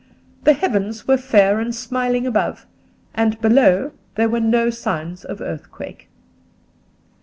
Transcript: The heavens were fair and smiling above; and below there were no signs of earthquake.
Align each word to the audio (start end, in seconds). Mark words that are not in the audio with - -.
The 0.45 0.53
heavens 0.53 1.07
were 1.07 1.15
fair 1.15 1.59
and 1.59 1.75
smiling 1.75 2.25
above; 2.25 2.65
and 3.13 3.39
below 3.39 3.91
there 4.15 4.29
were 4.29 4.39
no 4.39 4.71
signs 4.71 5.23
of 5.23 5.41
earthquake. 5.41 6.09